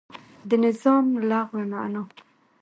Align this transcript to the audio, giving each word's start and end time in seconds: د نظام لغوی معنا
د 0.49 0.51
نظام 0.65 1.05
لغوی 1.29 1.65
معنا 1.71 2.01